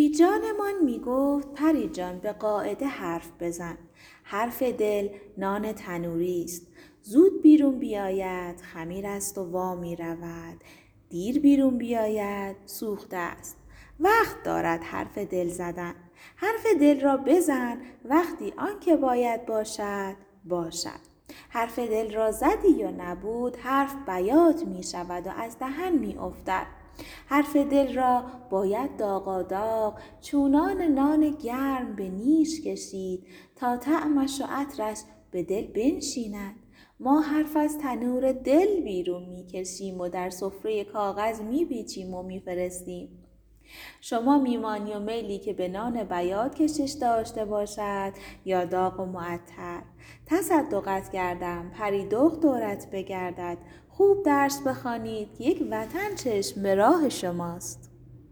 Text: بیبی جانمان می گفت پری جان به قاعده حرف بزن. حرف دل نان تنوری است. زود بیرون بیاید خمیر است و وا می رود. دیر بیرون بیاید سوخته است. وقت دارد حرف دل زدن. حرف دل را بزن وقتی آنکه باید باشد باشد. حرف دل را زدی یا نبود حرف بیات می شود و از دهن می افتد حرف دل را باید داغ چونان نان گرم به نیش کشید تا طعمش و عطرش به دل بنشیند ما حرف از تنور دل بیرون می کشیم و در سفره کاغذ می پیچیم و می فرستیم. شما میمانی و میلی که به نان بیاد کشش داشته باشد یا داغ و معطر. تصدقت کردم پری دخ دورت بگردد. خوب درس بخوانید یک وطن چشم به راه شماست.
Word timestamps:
بیبی 0.00 0.14
جانمان 0.14 0.84
می 0.84 0.98
گفت 0.98 1.52
پری 1.54 1.88
جان 1.88 2.18
به 2.18 2.32
قاعده 2.32 2.86
حرف 2.86 3.30
بزن. 3.40 3.78
حرف 4.22 4.62
دل 4.62 5.08
نان 5.38 5.72
تنوری 5.72 6.44
است. 6.44 6.66
زود 7.02 7.42
بیرون 7.42 7.78
بیاید 7.78 8.60
خمیر 8.60 9.06
است 9.06 9.38
و 9.38 9.44
وا 9.44 9.74
می 9.74 9.96
رود. 9.96 10.64
دیر 11.08 11.40
بیرون 11.40 11.78
بیاید 11.78 12.56
سوخته 12.66 13.16
است. 13.16 13.56
وقت 14.00 14.42
دارد 14.42 14.82
حرف 14.82 15.18
دل 15.18 15.48
زدن. 15.48 15.94
حرف 16.36 16.66
دل 16.80 17.00
را 17.00 17.16
بزن 17.16 17.80
وقتی 18.04 18.52
آنکه 18.56 18.96
باید 18.96 19.46
باشد 19.46 20.16
باشد. 20.44 21.00
حرف 21.48 21.78
دل 21.78 22.14
را 22.14 22.32
زدی 22.32 22.70
یا 22.70 22.90
نبود 22.90 23.56
حرف 23.56 23.94
بیات 24.06 24.64
می 24.64 24.82
شود 24.82 25.26
و 25.26 25.30
از 25.30 25.58
دهن 25.58 25.92
می 25.92 26.18
افتد 26.18 26.79
حرف 27.26 27.56
دل 27.56 27.94
را 27.94 28.24
باید 28.50 28.96
داغ 28.96 29.98
چونان 30.20 30.82
نان 30.82 31.30
گرم 31.30 31.96
به 31.96 32.08
نیش 32.08 32.60
کشید 32.60 33.26
تا 33.56 33.76
طعمش 33.76 34.40
و 34.40 34.44
عطرش 34.48 34.98
به 35.30 35.42
دل 35.42 35.66
بنشیند 35.66 36.54
ما 37.00 37.20
حرف 37.20 37.56
از 37.56 37.78
تنور 37.78 38.32
دل 38.32 38.80
بیرون 38.80 39.28
می 39.28 39.46
کشیم 39.46 40.00
و 40.00 40.08
در 40.08 40.30
سفره 40.30 40.84
کاغذ 40.84 41.40
می 41.40 41.64
پیچیم 41.64 42.14
و 42.14 42.22
می 42.22 42.40
فرستیم. 42.40 43.29
شما 44.00 44.38
میمانی 44.38 44.92
و 44.92 44.98
میلی 44.98 45.38
که 45.38 45.52
به 45.52 45.68
نان 45.68 46.04
بیاد 46.04 46.54
کشش 46.54 46.90
داشته 47.00 47.44
باشد 47.44 48.12
یا 48.44 48.64
داغ 48.64 49.00
و 49.00 49.04
معطر. 49.04 49.82
تصدقت 50.26 51.12
کردم 51.12 51.70
پری 51.70 52.06
دخ 52.08 52.40
دورت 52.40 52.90
بگردد. 52.90 53.58
خوب 53.88 54.22
درس 54.22 54.62
بخوانید 54.62 55.28
یک 55.38 55.66
وطن 55.70 56.14
چشم 56.14 56.62
به 56.62 56.74
راه 56.74 57.08
شماست. 57.08 57.89